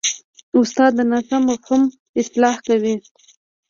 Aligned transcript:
استاد 0.59 0.91
د 0.97 0.99
ناسم 1.11 1.43
فهم 1.65 1.81
اصلاح 2.21 2.55
کوي. 2.67 2.95